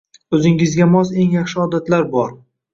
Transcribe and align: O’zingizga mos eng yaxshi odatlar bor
O’zingizga 0.37 0.87
mos 0.95 1.13
eng 1.25 1.37
yaxshi 1.37 1.63
odatlar 1.69 2.11
bor 2.19 2.37